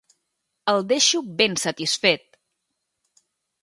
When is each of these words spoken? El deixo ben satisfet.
El 0.73 0.81
deixo 0.93 1.23
ben 1.43 1.59
satisfet. 1.67 2.29